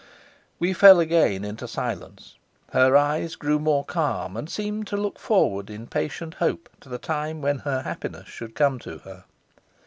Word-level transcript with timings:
We 0.57 0.73
fell 0.73 0.99
again 0.99 1.45
into 1.45 1.67
silence; 1.67 2.33
her 2.73 2.97
eyes 2.97 3.35
grew 3.35 3.59
more 3.59 3.85
calm, 3.85 4.35
and 4.35 4.49
seemed 4.49 4.87
to 4.87 4.97
look 4.97 5.19
forward 5.19 5.69
in 5.69 5.85
patient 5.85 6.33
hope 6.33 6.69
to 6.79 6.89
the 6.89 6.97
time 6.97 7.39
when 7.43 7.59
her 7.59 7.83
happiness 7.83 8.27
should 8.27 8.55
come 8.55 8.79
to 8.79 8.97
her. 8.97 9.25